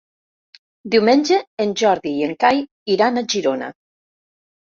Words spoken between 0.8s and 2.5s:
Diumenge en Jordi i en